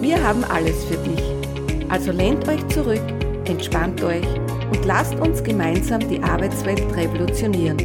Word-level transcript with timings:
Wir 0.00 0.16
haben 0.26 0.42
alles 0.44 0.82
für 0.86 0.96
dich. 0.96 1.90
Also 1.90 2.10
lehnt 2.10 2.48
euch 2.48 2.66
zurück, 2.68 3.02
entspannt 3.44 4.02
euch 4.02 4.26
und 4.70 4.82
lasst 4.86 5.14
uns 5.16 5.44
gemeinsam 5.44 6.00
die 6.08 6.22
Arbeitswelt 6.22 6.80
revolutionieren. 6.96 7.76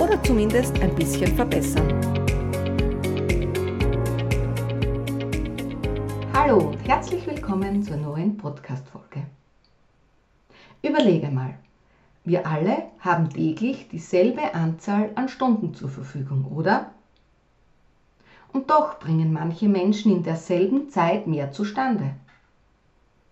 Oder 0.00 0.22
zumindest 0.22 0.80
ein 0.80 0.94
bisschen 0.94 1.36
verbessern. 1.36 1.86
Hallo 6.32 6.70
und 6.70 6.88
herzlich 6.88 7.26
willkommen 7.26 7.82
zur 7.82 7.98
neuen 7.98 8.38
Podcast-Folge. 8.38 9.26
Überlege 10.82 11.28
mal, 11.28 11.58
wir 12.24 12.46
alle 12.46 12.84
haben 13.00 13.28
täglich 13.28 13.88
dieselbe 13.88 14.54
Anzahl 14.54 15.10
an 15.14 15.28
Stunden 15.28 15.74
zur 15.74 15.90
Verfügung, 15.90 16.46
oder? 16.46 16.90
Und 18.54 18.70
doch 18.70 19.00
bringen 19.00 19.32
manche 19.32 19.68
Menschen 19.68 20.12
in 20.12 20.22
derselben 20.22 20.88
Zeit 20.88 21.26
mehr 21.26 21.50
zustande. 21.50 22.14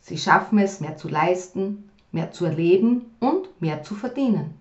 Sie 0.01 0.19
schaffen 0.19 0.59
es, 0.59 0.81
mehr 0.81 0.97
zu 0.97 1.09
leisten, 1.09 1.89
mehr 2.11 2.33
zu 2.33 2.45
erleben 2.45 3.15
und 3.21 3.63
mehr 3.63 3.85
zu 3.85 3.95
verdienen. 3.95 4.59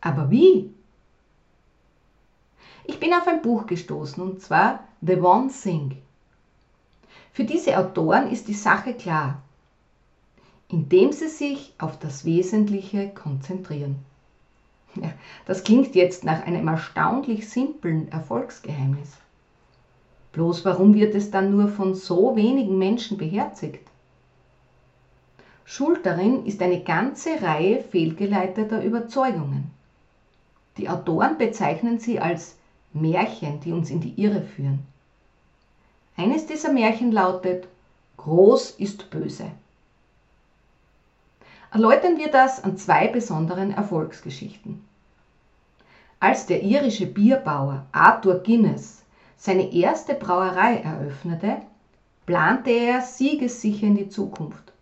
Aber 0.00 0.30
wie? 0.30 0.70
Ich 2.84 3.00
bin 3.00 3.12
auf 3.12 3.26
ein 3.26 3.42
Buch 3.42 3.66
gestoßen, 3.66 4.22
und 4.22 4.40
zwar 4.40 4.84
The 5.00 5.16
One 5.16 5.48
Thing. 5.48 6.00
Für 7.32 7.44
diese 7.44 7.76
Autoren 7.76 8.30
ist 8.30 8.46
die 8.46 8.54
Sache 8.54 8.94
klar, 8.94 9.42
indem 10.68 11.10
sie 11.10 11.28
sich 11.28 11.74
auf 11.78 11.98
das 11.98 12.24
Wesentliche 12.24 13.08
konzentrieren. 13.08 13.96
Ja, 14.94 15.10
das 15.46 15.64
klingt 15.64 15.96
jetzt 15.96 16.22
nach 16.22 16.46
einem 16.46 16.68
erstaunlich 16.68 17.48
simplen 17.48 18.06
Erfolgsgeheimnis. 18.12 19.18
Bloß 20.36 20.66
warum 20.66 20.92
wird 20.92 21.14
es 21.14 21.30
dann 21.30 21.50
nur 21.50 21.66
von 21.66 21.94
so 21.94 22.36
wenigen 22.36 22.76
Menschen 22.76 23.16
beherzigt? 23.16 23.88
Schuld 25.64 26.04
darin 26.04 26.44
ist 26.44 26.60
eine 26.60 26.84
ganze 26.84 27.40
Reihe 27.40 27.80
fehlgeleiteter 27.80 28.84
Überzeugungen. 28.84 29.70
Die 30.76 30.90
Autoren 30.90 31.38
bezeichnen 31.38 31.98
sie 31.98 32.20
als 32.20 32.58
Märchen, 32.92 33.60
die 33.60 33.72
uns 33.72 33.88
in 33.88 34.02
die 34.02 34.12
Irre 34.20 34.42
führen. 34.42 34.80
Eines 36.18 36.44
dieser 36.44 36.70
Märchen 36.70 37.12
lautet, 37.12 37.66
Groß 38.18 38.72
ist 38.72 39.08
böse. 39.08 39.46
Erläutern 41.70 42.18
wir 42.18 42.30
das 42.30 42.62
an 42.62 42.76
zwei 42.76 43.08
besonderen 43.08 43.70
Erfolgsgeschichten. 43.70 44.84
Als 46.20 46.44
der 46.44 46.62
irische 46.62 47.06
Bierbauer 47.06 47.86
Arthur 47.92 48.42
Guinness 48.42 49.05
seine 49.36 49.72
erste 49.72 50.14
Brauerei 50.14 50.78
eröffnete, 50.78 51.58
plante 52.24 52.70
er 52.70 53.00
siegessicher 53.02 53.86
in 53.86 53.96
die 53.96 54.08
Zukunft. 54.08 54.72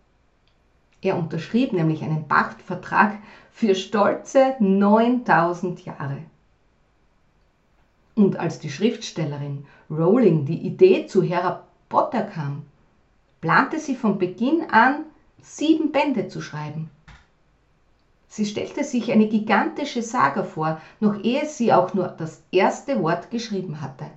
Er 1.01 1.17
unterschrieb 1.17 1.73
nämlich 1.73 2.03
einen 2.03 2.27
Pachtvertrag 2.27 3.19
für 3.51 3.75
stolze 3.75 4.55
9000 4.59 5.85
Jahre. 5.85 6.17
Und 8.15 8.37
als 8.37 8.59
die 8.59 8.71
Schriftstellerin 8.71 9.65
Rowling 9.89 10.45
die 10.45 10.65
Idee 10.65 11.05
zu 11.05 11.21
Harry 11.29 11.59
Potter 11.89 12.23
kam, 12.23 12.63
plante 13.41 13.79
sie 13.79 13.95
von 13.95 14.17
Beginn 14.17 14.69
an, 14.71 15.05
sieben 15.41 15.91
Bände 15.91 16.27
zu 16.27 16.41
schreiben. 16.41 16.89
Sie 18.27 18.45
stellte 18.45 18.83
sich 18.83 19.11
eine 19.11 19.27
gigantische 19.27 20.01
Saga 20.01 20.43
vor, 20.43 20.81
noch 20.99 21.23
ehe 21.23 21.45
sie 21.45 21.71
auch 21.71 21.93
nur 21.93 22.07
das 22.07 22.41
erste 22.51 23.01
Wort 23.03 23.29
geschrieben 23.31 23.79
hatte. 23.79 24.07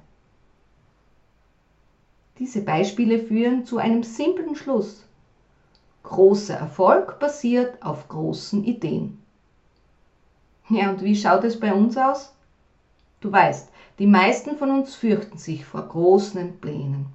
Diese 2.39 2.61
Beispiele 2.61 3.19
führen 3.19 3.65
zu 3.65 3.79
einem 3.79 4.05
simplen 4.05 4.55
Schluss. 4.55 5.05
Großer 6.05 6.55
Erfolg 6.55 7.19
basiert 7.19 7.83
auf 7.83 8.09
großen 8.09 8.65
Ideen. 8.65 9.21
Ja, 10.69 10.91
und 10.91 11.03
wie 11.03 11.17
schaut 11.17 11.43
es 11.45 11.59
bei 11.59 11.73
uns 11.75 11.97
aus? 11.97 12.33
Du 13.21 13.33
weißt, 13.33 13.71
die 13.99 14.07
meisten 14.07 14.57
von 14.57 14.71
uns 14.71 14.95
fürchten 14.95 15.39
sich 15.39 15.65
vor 15.65 15.83
großen 15.83 16.61
Plänen. 16.61 17.07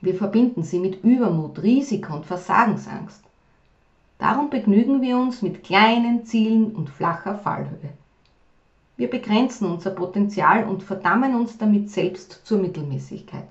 Wir 0.00 0.14
verbinden 0.14 0.62
sie 0.62 0.78
mit 0.78 1.02
Übermut, 1.02 1.62
Risiko 1.62 2.14
und 2.14 2.26
Versagensangst. 2.26 3.24
Darum 4.18 4.50
begnügen 4.50 5.02
wir 5.02 5.18
uns 5.18 5.42
mit 5.42 5.64
kleinen 5.64 6.24
Zielen 6.24 6.76
und 6.76 6.88
flacher 6.88 7.34
Fallhöhe. 7.34 7.90
Wir 8.96 9.10
begrenzen 9.10 9.68
unser 9.68 9.90
Potenzial 9.90 10.64
und 10.68 10.84
verdammen 10.84 11.34
uns 11.34 11.58
damit 11.58 11.90
selbst 11.90 12.40
zur 12.44 12.58
Mittelmäßigkeit. 12.58 13.48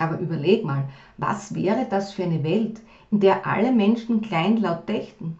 Aber 0.00 0.18
überleg 0.18 0.64
mal, 0.64 0.88
was 1.18 1.54
wäre 1.54 1.86
das 1.88 2.14
für 2.14 2.22
eine 2.22 2.42
Welt, 2.42 2.80
in 3.10 3.20
der 3.20 3.46
alle 3.46 3.70
Menschen 3.70 4.22
kleinlaut 4.22 4.88
dächten? 4.88 5.38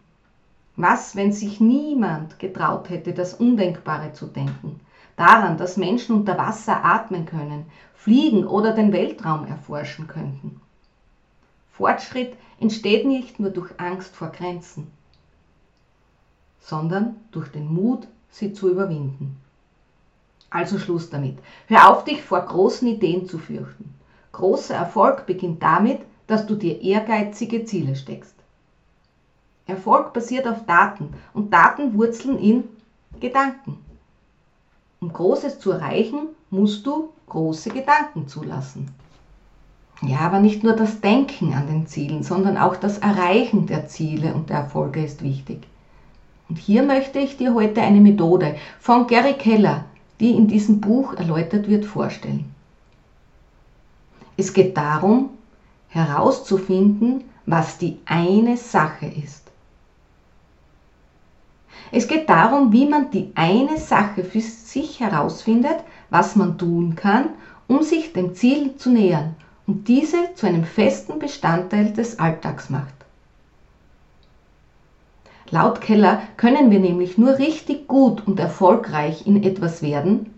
Was, 0.76 1.16
wenn 1.16 1.32
sich 1.32 1.60
niemand 1.60 2.38
getraut 2.38 2.90
hätte, 2.90 3.14
das 3.14 3.32
Undenkbare 3.32 4.12
zu 4.12 4.26
denken? 4.26 4.78
Daran, 5.16 5.56
dass 5.56 5.78
Menschen 5.78 6.14
unter 6.14 6.36
Wasser 6.36 6.84
atmen 6.84 7.24
können, 7.24 7.64
fliegen 7.94 8.46
oder 8.46 8.72
den 8.72 8.92
Weltraum 8.92 9.46
erforschen 9.46 10.06
könnten. 10.06 10.60
Fortschritt 11.72 12.34
entsteht 12.58 13.06
nicht 13.06 13.40
nur 13.40 13.50
durch 13.50 13.70
Angst 13.80 14.14
vor 14.14 14.28
Grenzen, 14.28 14.88
sondern 16.60 17.16
durch 17.30 17.48
den 17.48 17.72
Mut, 17.72 18.06
sie 18.28 18.52
zu 18.52 18.68
überwinden. 18.70 19.40
Also 20.50 20.78
Schluss 20.78 21.08
damit. 21.08 21.38
Hör 21.66 21.90
auf, 21.90 22.04
dich 22.04 22.20
vor 22.20 22.42
großen 22.42 22.86
Ideen 22.86 23.26
zu 23.26 23.38
fürchten. 23.38 23.94
Großer 24.32 24.74
Erfolg 24.74 25.26
beginnt 25.26 25.62
damit, 25.62 26.00
dass 26.26 26.46
du 26.46 26.54
dir 26.54 26.80
ehrgeizige 26.80 27.64
Ziele 27.64 27.96
steckst. 27.96 28.34
Erfolg 29.66 30.12
basiert 30.12 30.46
auf 30.46 30.66
Daten 30.66 31.14
und 31.34 31.52
Daten 31.52 31.94
wurzeln 31.94 32.38
in 32.38 32.64
Gedanken. 33.18 33.78
Um 35.00 35.12
Großes 35.12 35.58
zu 35.58 35.72
erreichen, 35.72 36.28
musst 36.50 36.86
du 36.86 37.10
große 37.28 37.70
Gedanken 37.70 38.28
zulassen. 38.28 38.90
Ja, 40.02 40.20
aber 40.20 40.40
nicht 40.40 40.62
nur 40.62 40.74
das 40.74 41.00
Denken 41.00 41.54
an 41.54 41.66
den 41.66 41.86
Zielen, 41.86 42.22
sondern 42.22 42.56
auch 42.56 42.76
das 42.76 42.98
Erreichen 42.98 43.66
der 43.66 43.86
Ziele 43.86 44.34
und 44.34 44.50
der 44.50 44.58
Erfolge 44.58 45.02
ist 45.04 45.22
wichtig. 45.22 45.66
Und 46.48 46.58
hier 46.58 46.82
möchte 46.82 47.18
ich 47.18 47.36
dir 47.36 47.54
heute 47.54 47.82
eine 47.82 48.00
Methode 48.00 48.56
von 48.80 49.06
Gary 49.06 49.34
Keller, 49.34 49.84
die 50.18 50.32
in 50.32 50.48
diesem 50.48 50.80
Buch 50.80 51.14
erläutert 51.14 51.68
wird, 51.68 51.84
vorstellen. 51.84 52.54
Es 54.40 54.54
geht 54.54 54.74
darum, 54.78 55.36
herauszufinden, 55.88 57.24
was 57.44 57.76
die 57.76 57.98
eine 58.06 58.56
Sache 58.56 59.04
ist. 59.04 59.50
Es 61.92 62.08
geht 62.08 62.30
darum, 62.30 62.72
wie 62.72 62.86
man 62.86 63.10
die 63.10 63.32
eine 63.34 63.76
Sache 63.76 64.24
für 64.24 64.40
sich 64.40 64.98
herausfindet, 64.98 65.84
was 66.08 66.36
man 66.36 66.56
tun 66.56 66.94
kann, 66.94 67.34
um 67.68 67.82
sich 67.82 68.14
dem 68.14 68.34
Ziel 68.34 68.78
zu 68.78 68.88
nähern 68.88 69.36
und 69.66 69.88
diese 69.88 70.32
zu 70.34 70.46
einem 70.46 70.64
festen 70.64 71.18
Bestandteil 71.18 71.92
des 71.92 72.18
Alltags 72.18 72.70
macht. 72.70 72.94
Laut 75.50 75.82
Keller 75.82 76.22
können 76.38 76.70
wir 76.70 76.80
nämlich 76.80 77.18
nur 77.18 77.36
richtig 77.36 77.86
gut 77.88 78.26
und 78.26 78.40
erfolgreich 78.40 79.26
in 79.26 79.44
etwas 79.44 79.82
werden, 79.82 80.32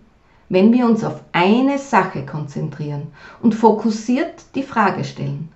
wenn 0.52 0.70
wir 0.70 0.84
uns 0.84 1.02
auf 1.02 1.22
eine 1.32 1.78
Sache 1.78 2.26
konzentrieren 2.26 3.10
und 3.40 3.54
fokussiert 3.54 4.44
die 4.54 4.62
Frage 4.62 5.02
stellen. 5.02 5.50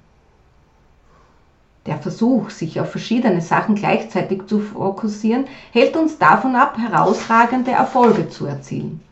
Der 1.85 1.99
Versuch, 1.99 2.49
sich 2.49 2.81
auf 2.81 2.93
verschiedene 2.93 3.43
Sachen 3.43 3.75
gleichzeitig 3.75 4.47
zu 4.47 4.59
fokussieren, 4.59 5.45
hält 5.71 5.99
uns 5.99 6.17
davon 6.17 6.57
ab, 6.57 6.79
herausragende 6.79 7.73
Erfolge 7.73 8.31
zu 8.31 8.47
erzielen. 8.47 9.03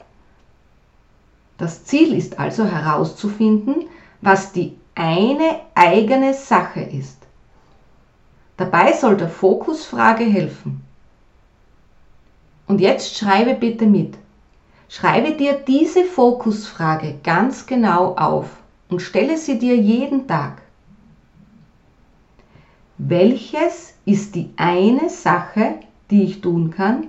Das 1.59 1.85
Ziel 1.85 2.15
ist 2.17 2.39
also 2.39 2.65
herauszufinden, 2.65 3.85
was 4.23 4.53
die 4.53 4.79
eine 4.95 5.61
eigene 5.75 6.33
Sache 6.33 6.81
ist. 6.81 7.19
Dabei 8.57 8.95
soll 8.95 9.19
der 9.19 9.29
Fokusfrage 9.29 10.25
helfen. 10.25 10.83
Und 12.67 12.81
jetzt 12.81 13.19
schreibe 13.19 13.53
bitte 13.53 13.85
mit. 13.85 14.17
Schreibe 14.89 15.33
dir 15.33 15.55
diese 15.55 16.05
Fokusfrage 16.05 17.19
ganz 17.23 17.67
genau 17.67 18.15
auf 18.17 18.49
und 18.89 19.01
stelle 19.01 19.37
sie 19.39 19.59
dir 19.59 19.77
jeden 19.77 20.29
Tag. 20.29 20.63
Welches 22.99 23.95
ist 24.05 24.35
die 24.35 24.53
eine 24.57 25.09
Sache, 25.09 25.81
die 26.11 26.25
ich 26.25 26.41
tun 26.41 26.71
kann, 26.71 27.09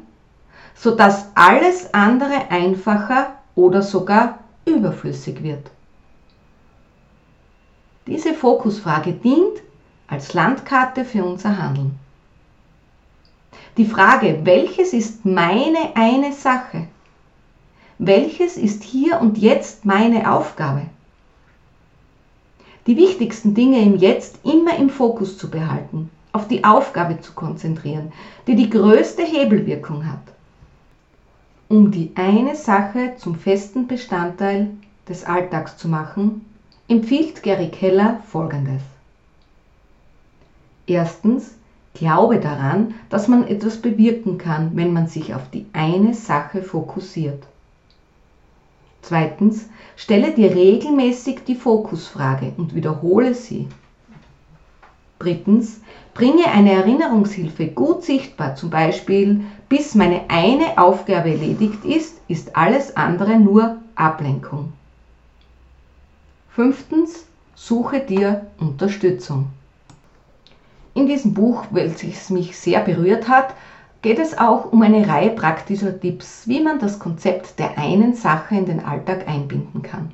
sodass 0.73 1.27
alles 1.35 1.93
andere 1.93 2.49
einfacher 2.49 3.35
oder 3.55 3.81
sogar 3.81 4.39
überflüssig 4.65 5.43
wird? 5.43 5.69
Diese 8.07 8.33
Fokusfrage 8.33 9.13
dient 9.13 9.61
als 10.07 10.33
Landkarte 10.33 11.05
für 11.05 11.23
unser 11.23 11.57
Handeln. 11.57 11.99
Die 13.77 13.85
Frage, 13.85 14.39
welches 14.43 14.93
ist 14.93 15.25
meine 15.25 15.95
eine 15.95 16.31
Sache? 16.31 16.87
Welches 17.97 18.57
ist 18.57 18.83
hier 18.83 19.21
und 19.21 19.37
jetzt 19.37 19.85
meine 19.85 20.29
Aufgabe? 20.29 20.87
Die 22.87 22.97
wichtigsten 22.97 23.53
Dinge 23.53 23.81
im 23.81 23.95
Jetzt 23.95 24.39
immer 24.43 24.77
im 24.77 24.89
Fokus 24.89 25.37
zu 25.37 25.49
behalten, 25.49 26.09
auf 26.33 26.49
die 26.49 26.65
Aufgabe 26.65 27.21
zu 27.21 27.31
konzentrieren, 27.31 28.11
die 28.47 28.57
die 28.57 28.69
größte 28.69 29.23
Hebelwirkung 29.23 30.11
hat. 30.11 30.19
Um 31.69 31.89
die 31.89 32.11
eine 32.15 32.55
Sache 32.55 33.13
zum 33.17 33.35
festen 33.35 33.87
Bestandteil 33.87 34.71
des 35.07 35.23
Alltags 35.23 35.77
zu 35.77 35.87
machen, 35.87 36.45
empfiehlt 36.89 37.43
Gary 37.43 37.69
Keller 37.69 38.19
Folgendes. 38.27 38.83
Erstens, 40.85 41.55
glaube 41.93 42.41
daran, 42.41 42.93
dass 43.09 43.29
man 43.29 43.47
etwas 43.47 43.77
bewirken 43.77 44.37
kann, 44.37 44.75
wenn 44.75 44.91
man 44.91 45.07
sich 45.07 45.33
auf 45.33 45.49
die 45.49 45.65
eine 45.71 46.13
Sache 46.13 46.61
fokussiert. 46.61 47.47
Zweitens, 49.07 49.69
stelle 49.95 50.33
dir 50.33 50.55
regelmäßig 50.55 51.41
die 51.45 51.53
Fokusfrage 51.53 52.53
und 52.57 52.73
wiederhole 52.73 53.35
sie. 53.35 53.67
Drittens, 55.19 55.79
bringe 56.15 56.47
eine 56.47 56.71
Erinnerungshilfe 56.71 57.67
gut 57.67 58.03
sichtbar, 58.03 58.55
zum 58.55 58.71
Beispiel, 58.71 59.41
bis 59.69 59.93
meine 59.93 60.23
eine 60.29 60.79
Aufgabe 60.79 61.29
erledigt 61.29 61.85
ist, 61.85 62.19
ist 62.27 62.55
alles 62.55 62.97
andere 62.97 63.37
nur 63.37 63.77
Ablenkung. 63.93 64.73
Fünftens, 66.49 67.27
suche 67.53 67.99
dir 67.99 68.47
Unterstützung. 68.57 69.49
In 70.95 71.05
diesem 71.05 71.35
Buch, 71.35 71.65
welches 71.69 72.31
mich 72.31 72.57
sehr 72.57 72.79
berührt 72.79 73.27
hat, 73.27 73.53
geht 74.05 74.19
es 74.19 74.37
auch 74.37 74.71
um 74.71 74.83
eine 74.83 75.07
Reihe 75.07 75.31
praktischer 75.31 75.99
Tipps, 75.99 76.47
wie 76.47 76.61
man 76.61 76.77
das 76.77 76.99
Konzept 76.99 77.57
der 77.57 77.75
einen 77.79 78.13
Sache 78.13 78.53
in 78.53 78.67
den 78.67 78.85
Alltag 78.85 79.27
einbinden 79.27 79.81
kann 79.81 80.11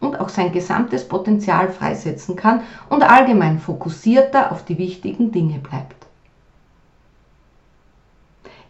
und 0.00 0.18
auch 0.18 0.30
sein 0.30 0.50
gesamtes 0.50 1.06
Potenzial 1.06 1.68
freisetzen 1.68 2.36
kann 2.36 2.62
und 2.88 3.02
allgemein 3.02 3.58
fokussierter 3.58 4.50
auf 4.50 4.64
die 4.64 4.78
wichtigen 4.78 5.30
Dinge 5.30 5.58
bleibt. 5.58 6.06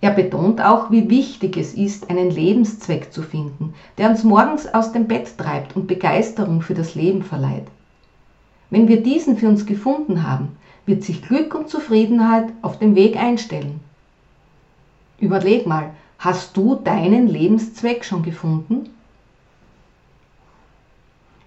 Er 0.01 0.11
betont 0.11 0.61
auch, 0.61 0.91
wie 0.91 1.09
wichtig 1.09 1.57
es 1.57 1.75
ist, 1.75 2.11
einen 2.11 2.33
Lebenszweck 2.33 3.13
zu 3.13 3.23
finden, 3.23 3.75
der 3.97 4.11
uns 4.11 4.25
morgens 4.25 4.67
aus 4.75 4.91
dem 4.91 5.07
Bett 5.07 5.39
treibt 5.39 5.77
und 5.77 5.87
Begeisterung 5.87 6.63
für 6.63 6.75
das 6.75 6.97
Leben 6.97 7.23
verleiht. 7.23 7.69
Wenn 8.71 8.89
wir 8.89 9.05
diesen 9.05 9.37
für 9.37 9.47
uns 9.47 9.67
gefunden 9.67 10.29
haben, 10.29 10.57
wird 10.85 11.05
sich 11.05 11.23
Glück 11.23 11.55
und 11.55 11.69
Zufriedenheit 11.69 12.49
auf 12.63 12.77
dem 12.81 12.97
Weg 12.97 13.17
einstellen. 13.17 13.79
Überleg 15.21 15.67
mal, 15.67 15.91
hast 16.19 16.57
du 16.57 16.77
deinen 16.77 17.29
Lebenszweck 17.29 18.05
schon 18.05 18.23
gefunden? 18.23 18.89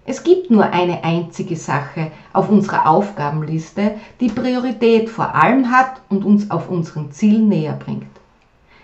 Es 0.06 0.22
gibt 0.22 0.50
nur 0.50 0.64
eine 0.64 1.02
einzige 1.02 1.56
Sache 1.56 2.12
auf 2.32 2.50
unserer 2.50 2.86
Aufgabenliste, 2.86 3.96
die 4.20 4.28
Priorität 4.28 5.08
vor 5.08 5.34
allem 5.34 5.70
hat 5.70 6.00
und 6.08 6.24
uns 6.24 6.50
auf 6.50 6.68
unseren 6.68 7.10
Ziel 7.10 7.40
näher 7.40 7.72
bringt. 7.72 8.06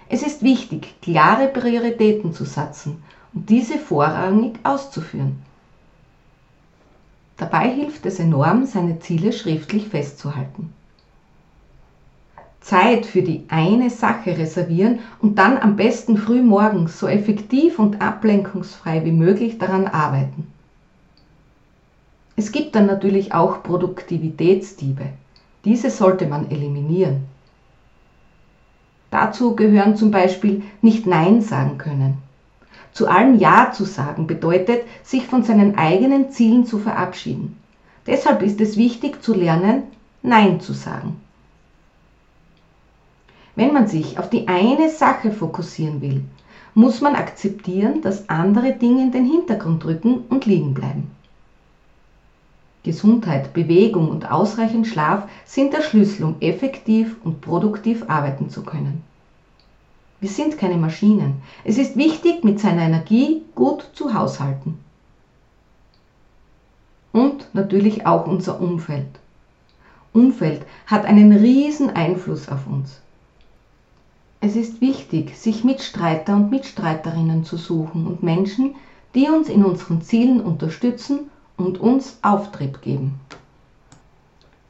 Es 0.08 0.22
ist 0.22 0.42
wichtig, 0.42 0.94
klare 1.02 1.46
Prioritäten 1.46 2.32
zu 2.32 2.44
setzen 2.44 3.02
und 3.32 3.48
diese 3.48 3.78
vorrangig 3.78 4.58
auszuführen. 4.64 5.42
Dabei 7.36 7.70
hilft 7.70 8.04
es 8.06 8.18
enorm, 8.18 8.66
seine 8.66 8.98
Ziele 8.98 9.32
schriftlich 9.32 9.88
festzuhalten. 9.88 10.72
Zeit 12.60 13.06
für 13.06 13.22
die 13.22 13.44
eine 13.48 13.90
Sache 13.90 14.36
reservieren 14.36 15.00
und 15.20 15.38
dann 15.38 15.56
am 15.58 15.76
besten 15.76 16.16
früh 16.16 16.42
morgens 16.42 16.98
so 16.98 17.06
effektiv 17.08 17.78
und 17.78 18.02
ablenkungsfrei 18.02 19.04
wie 19.04 19.12
möglich 19.12 19.58
daran 19.58 19.86
arbeiten. 19.86 20.46
Es 22.36 22.52
gibt 22.52 22.74
dann 22.74 22.86
natürlich 22.86 23.34
auch 23.34 23.62
Produktivitätsdiebe. 23.62 25.06
Diese 25.64 25.90
sollte 25.90 26.26
man 26.26 26.50
eliminieren. 26.50 27.24
Dazu 29.10 29.56
gehören 29.56 29.96
zum 29.96 30.10
Beispiel 30.10 30.62
nicht 30.80 31.06
Nein 31.06 31.42
sagen 31.42 31.76
können. 31.78 32.18
Zu 32.92 33.08
allem 33.08 33.38
Ja 33.38 33.72
zu 33.72 33.84
sagen 33.84 34.26
bedeutet, 34.26 34.84
sich 35.02 35.26
von 35.26 35.42
seinen 35.42 35.76
eigenen 35.76 36.30
Zielen 36.30 36.64
zu 36.64 36.78
verabschieden. 36.78 37.56
Deshalb 38.06 38.42
ist 38.42 38.60
es 38.60 38.76
wichtig 38.76 39.22
zu 39.22 39.34
lernen, 39.34 39.84
Nein 40.22 40.60
zu 40.60 40.72
sagen. 40.72 41.20
Wenn 43.56 43.72
man 43.72 43.88
sich 43.88 44.18
auf 44.18 44.30
die 44.30 44.48
eine 44.48 44.90
Sache 44.90 45.32
fokussieren 45.32 46.00
will, 46.00 46.22
muss 46.74 47.00
man 47.00 47.16
akzeptieren, 47.16 48.00
dass 48.02 48.28
andere 48.28 48.72
Dinge 48.72 49.02
in 49.02 49.12
den 49.12 49.24
Hintergrund 49.24 49.84
rücken 49.84 50.24
und 50.28 50.46
liegen 50.46 50.74
bleiben. 50.74 51.10
Gesundheit, 52.82 53.52
Bewegung 53.52 54.08
und 54.08 54.30
ausreichend 54.30 54.86
Schlaf 54.86 55.28
sind 55.44 55.74
der 55.74 55.82
Schlüssel, 55.82 56.24
um 56.24 56.36
effektiv 56.40 57.16
und 57.24 57.42
produktiv 57.42 58.04
arbeiten 58.08 58.48
zu 58.48 58.62
können. 58.62 59.02
Wir 60.20 60.30
sind 60.30 60.56
keine 60.56 60.76
Maschinen. 60.76 61.42
Es 61.64 61.76
ist 61.76 61.96
wichtig, 61.96 62.44
mit 62.44 62.60
seiner 62.60 62.82
Energie 62.82 63.42
gut 63.54 63.90
zu 63.94 64.14
haushalten. 64.14 64.78
Und 67.12 67.54
natürlich 67.54 68.06
auch 68.06 68.26
unser 68.26 68.60
Umfeld. 68.60 69.08
Umfeld 70.12 70.62
hat 70.86 71.04
einen 71.04 71.32
riesen 71.32 71.90
Einfluss 71.90 72.48
auf 72.48 72.66
uns. 72.66 73.00
Es 74.42 74.56
ist 74.56 74.80
wichtig, 74.80 75.36
sich 75.36 75.64
Mitstreiter 75.64 76.34
und 76.34 76.50
Mitstreiterinnen 76.50 77.44
zu 77.44 77.58
suchen 77.58 78.06
und 78.06 78.22
Menschen, 78.22 78.74
die 79.14 79.28
uns 79.28 79.50
in 79.50 79.62
unseren 79.62 80.00
Zielen 80.00 80.40
unterstützen 80.40 81.30
und 81.58 81.78
uns 81.78 82.18
Auftrieb 82.22 82.80
geben. 82.80 83.20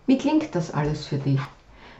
Wie 0.08 0.18
klingt 0.18 0.56
das 0.56 0.74
alles 0.74 1.06
für 1.06 1.18
dich? 1.18 1.38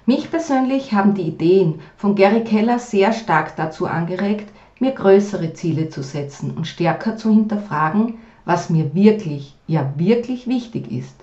Mich 0.04 0.32
persönlich 0.32 0.92
haben 0.94 1.14
die 1.14 1.28
Ideen 1.28 1.80
von 1.96 2.16
Gary 2.16 2.42
Keller 2.42 2.80
sehr 2.80 3.12
stark 3.12 3.54
dazu 3.54 3.86
angeregt, 3.86 4.50
mir 4.80 4.90
größere 4.90 5.52
Ziele 5.52 5.90
zu 5.90 6.02
setzen 6.02 6.50
und 6.50 6.66
stärker 6.66 7.16
zu 7.16 7.30
hinterfragen, 7.30 8.18
was 8.44 8.68
mir 8.68 8.94
wirklich, 8.94 9.54
ja 9.68 9.92
wirklich 9.94 10.48
wichtig 10.48 10.90
ist. 10.90 11.14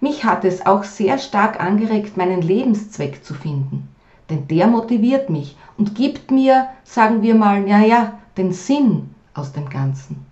Mich 0.00 0.26
hat 0.26 0.44
es 0.44 0.66
auch 0.66 0.84
sehr 0.84 1.16
stark 1.16 1.58
angeregt, 1.58 2.18
meinen 2.18 2.42
Lebenszweck 2.42 3.24
zu 3.24 3.32
finden 3.32 3.88
denn 4.30 4.48
der 4.48 4.66
motiviert 4.66 5.30
mich 5.30 5.56
und 5.76 5.94
gibt 5.94 6.30
mir, 6.30 6.68
sagen 6.84 7.22
wir 7.22 7.34
mal, 7.34 7.68
ja, 7.68 7.80
ja, 7.80 8.18
den 8.36 8.52
Sinn 8.52 9.14
aus 9.34 9.52
dem 9.52 9.68
Ganzen. 9.68 10.24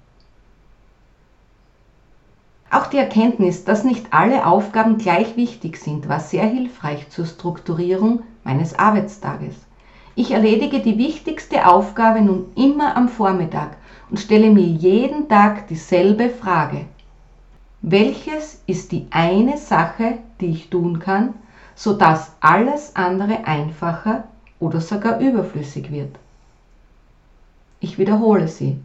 Auch 2.71 2.87
die 2.87 2.97
Erkenntnis, 2.97 3.65
dass 3.65 3.85
nicht 3.85 4.15
alle 4.15 4.47
Aufgaben 4.47 4.97
gleich 4.97 5.37
wichtig 5.37 5.77
sind, 5.77 6.09
war 6.09 6.21
sehr 6.21 6.47
hilfreich 6.47 7.11
zur 7.11 7.27
Strukturierung 7.27 8.23
meines 8.45 8.79
Arbeitstages. 8.79 9.55
Ich 10.15 10.31
erledige 10.31 10.81
die 10.81 10.97
wichtigste 10.97 11.67
Aufgabe 11.67 12.23
nun 12.23 12.47
immer 12.55 12.97
am 12.97 13.09
Vormittag 13.09 13.77
und 14.09 14.21
stelle 14.21 14.51
mir 14.51 14.67
jeden 14.67 15.29
Tag 15.29 15.69
dieselbe 15.69 16.31
Frage. 16.31 16.87
Welches 17.83 18.63
ist 18.67 18.93
die 18.93 19.07
eine 19.11 19.59
Sache, 19.59 20.19
die 20.41 20.47
ich 20.47 20.71
tun 20.71 20.99
kann, 20.99 21.35
sodass 21.75 22.33
alles 22.41 22.97
andere 22.97 23.45
einfacher 23.45 24.25
oder 24.61 24.81
sogar 24.81 25.19
überflüssig 25.19 25.91
wird. 25.91 26.17
Ich 27.81 27.99
wiederhole 27.99 28.49
sie. 28.49 28.79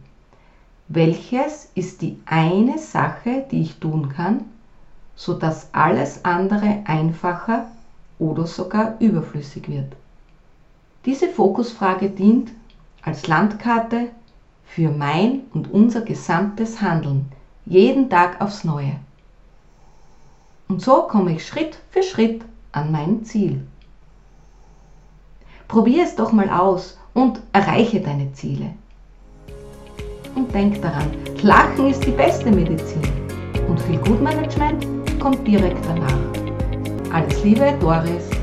Welches 0.88 1.70
ist 1.74 2.02
die 2.02 2.18
eine 2.26 2.78
Sache, 2.78 3.44
die 3.50 3.60
ich 3.60 3.78
tun 3.78 4.08
kann, 4.08 4.44
sodass 5.14 5.68
alles 5.72 6.24
andere 6.24 6.80
einfacher 6.84 7.66
oder 8.18 8.46
sogar 8.46 8.96
überflüssig 8.98 9.68
wird? 9.68 9.94
Diese 11.04 11.28
Fokusfrage 11.28 12.08
dient 12.08 12.52
als 13.02 13.26
Landkarte 13.26 14.08
für 14.64 14.90
mein 14.90 15.42
und 15.52 15.70
unser 15.70 16.00
gesamtes 16.00 16.80
Handeln, 16.80 17.30
jeden 17.66 18.10
Tag 18.10 18.40
aufs 18.40 18.64
Neue. 18.64 18.96
Und 20.68 20.82
so 20.82 21.02
komme 21.02 21.32
ich 21.32 21.46
Schritt 21.46 21.78
für 21.90 22.02
Schritt 22.02 22.44
an 22.72 22.92
mein 22.92 23.24
Ziel. 23.24 23.66
Probier 25.66 26.04
es 26.04 26.16
doch 26.16 26.32
mal 26.32 26.48
aus 26.48 26.98
und 27.14 27.40
erreiche 27.52 28.00
deine 28.00 28.32
Ziele. 28.32 28.70
Und 30.34 30.54
denk 30.54 30.80
daran, 30.80 31.10
Lachen 31.42 31.88
ist 31.88 32.04
die 32.06 32.12
beste 32.12 32.50
Medizin. 32.50 33.02
Und 33.68 33.80
viel 33.80 33.98
Gutmanagement 33.98 34.86
kommt 35.20 35.46
direkt 35.46 35.84
danach. 35.84 37.12
Alles 37.12 37.42
Liebe, 37.42 37.74
Doris. 37.80 38.37